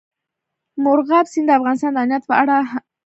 مورغاب 0.83 1.25
سیند 1.33 1.47
د 1.49 1.55
افغانستان 1.59 1.91
د 1.93 1.97
امنیت 2.03 2.23
په 2.27 2.33
اړه 2.41 2.55
هم 2.59 2.63
اغېز 2.67 2.75
لري. 2.79 2.89